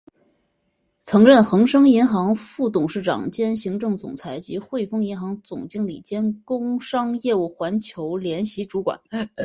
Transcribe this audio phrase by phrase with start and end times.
[1.01, 8.99] 曾任恒生银行副董事长兼行政总裁及汇丰银行总经理兼工商业务环球联席主管。